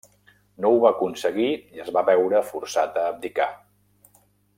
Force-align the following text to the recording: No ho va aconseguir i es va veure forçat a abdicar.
No 0.63 0.69
ho 0.69 0.77
va 0.83 0.91
aconseguir 0.95 1.49
i 1.79 1.83
es 1.83 1.91
va 1.97 2.03
veure 2.07 2.41
forçat 2.51 2.99
a 3.03 3.05
abdicar. 3.11 3.47